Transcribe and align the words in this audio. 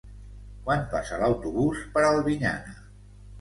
Quan 0.69 0.79
passa 0.93 1.19
l'autobús 1.23 1.83
per 1.93 2.03
Albinyana? 2.09 2.75